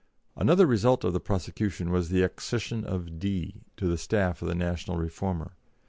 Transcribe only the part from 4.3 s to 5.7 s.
of the National Reformer.